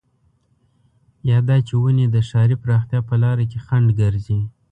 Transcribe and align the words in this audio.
يا 1.29 1.37
دا 1.47 1.57
چې 1.67 1.73
ونې 1.81 2.05
د 2.09 2.17
ښاري 2.29 2.55
پراختيا 2.63 2.99
په 3.09 3.15
لاره 3.23 3.43
کې 3.51 3.59
خنډ 3.65 3.87
ګرځي. 4.01 4.39